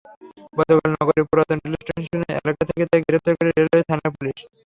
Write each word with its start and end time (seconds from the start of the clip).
গতকাল 0.57 0.89
নগরের 0.93 1.25
পুরাতন 1.29 1.57
রেলস্টেশন 1.63 2.19
এলাকা 2.31 2.61
থেকে 2.69 2.83
তাঁকে 2.85 3.05
গ্রেপ্তার 3.07 3.33
করে 3.37 3.49
রেলওয়ে 3.51 3.87
থানার 3.89 4.11
পুলিশ। 4.15 4.37